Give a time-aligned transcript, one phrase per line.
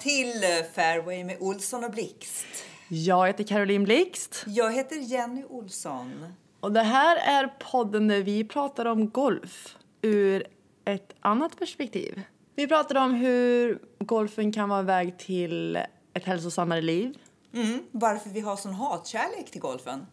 [0.00, 2.46] till Fairway med Olsson och Blixt.
[2.88, 4.44] Jag heter Caroline Blixt.
[4.46, 6.34] Jag heter Jenny Olsson.
[6.60, 10.46] Och det här är podden där vi pratar om golf ur
[10.84, 12.22] ett annat perspektiv.
[12.54, 15.76] Vi pratar om hur golfen kan vara en väg till
[16.14, 17.18] ett hälsosammare liv.
[17.54, 20.06] Mm, varför vi har sån hatkärlek till golfen.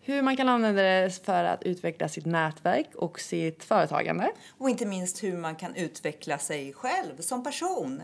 [0.00, 4.30] Hur man kan använda det för att utveckla sitt nätverk och sitt företagande.
[4.58, 8.02] Och inte minst hur man kan utveckla sig själv som person.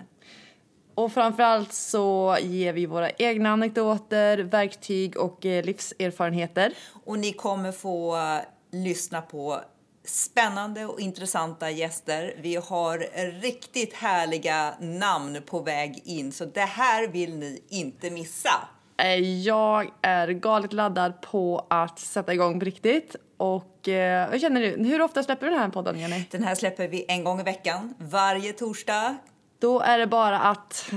[0.96, 6.72] Och framförallt så ger vi våra egna anekdoter, verktyg och eh, livserfarenheter.
[7.04, 8.38] Och ni kommer få uh,
[8.72, 9.60] lyssna på
[10.04, 12.34] spännande och intressanta gäster.
[12.40, 12.98] Vi har
[13.40, 18.68] riktigt härliga namn på väg in, så det här vill ni inte missa.
[18.98, 23.16] Eh, jag är galet laddad på att sätta igång på riktigt.
[23.36, 24.84] Och eh, hur känner du?
[24.84, 26.24] Hur ofta släpper du den här podden, Jenny?
[26.30, 29.16] Den här släpper vi en gång i veckan, varje torsdag.
[29.58, 30.90] Då är det bara att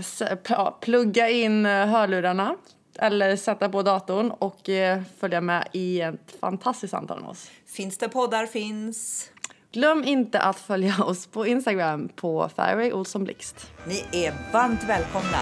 [0.81, 2.55] plugga in eh, hörlurarna
[2.95, 7.51] eller sätta på datorn och eh, följa med i ett fantastiskt samtal med oss.
[7.65, 9.29] Finns det poddar finns.
[9.71, 13.71] Glöm inte att följa oss på Instagram på Fairway Olsson Blixt.
[13.85, 15.37] Ni är varmt välkomna.